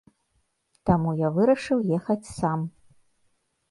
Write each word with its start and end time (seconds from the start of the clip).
Таму 0.91 1.13
я 1.21 1.31
вырашыў 1.37 1.87
ехаць 2.01 2.21
сам. 2.39 2.69